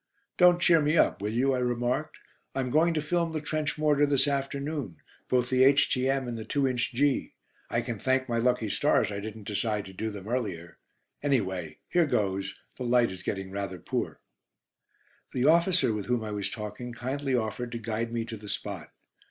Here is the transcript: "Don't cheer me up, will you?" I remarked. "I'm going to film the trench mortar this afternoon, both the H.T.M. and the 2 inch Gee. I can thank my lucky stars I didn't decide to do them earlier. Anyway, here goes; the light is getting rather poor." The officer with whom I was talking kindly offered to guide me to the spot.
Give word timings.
"Don't 0.39 0.59
cheer 0.59 0.81
me 0.81 0.97
up, 0.97 1.21
will 1.21 1.31
you?" 1.31 1.53
I 1.53 1.59
remarked. 1.59 2.17
"I'm 2.55 2.71
going 2.71 2.95
to 2.95 3.03
film 3.03 3.33
the 3.33 3.39
trench 3.39 3.77
mortar 3.77 4.07
this 4.07 4.27
afternoon, 4.27 4.95
both 5.29 5.51
the 5.51 5.63
H.T.M. 5.63 6.27
and 6.27 6.35
the 6.35 6.43
2 6.43 6.67
inch 6.67 6.91
Gee. 6.91 7.35
I 7.69 7.81
can 7.81 7.99
thank 7.99 8.27
my 8.27 8.39
lucky 8.39 8.67
stars 8.67 9.11
I 9.11 9.19
didn't 9.19 9.43
decide 9.43 9.85
to 9.85 9.93
do 9.93 10.09
them 10.09 10.27
earlier. 10.27 10.79
Anyway, 11.21 11.77
here 11.87 12.07
goes; 12.07 12.59
the 12.77 12.83
light 12.83 13.11
is 13.11 13.21
getting 13.21 13.51
rather 13.51 13.77
poor." 13.77 14.19
The 15.33 15.45
officer 15.45 15.93
with 15.93 16.07
whom 16.07 16.23
I 16.23 16.31
was 16.31 16.49
talking 16.49 16.93
kindly 16.93 17.35
offered 17.35 17.71
to 17.73 17.77
guide 17.77 18.11
me 18.11 18.25
to 18.25 18.37
the 18.37 18.49
spot. 18.49 18.89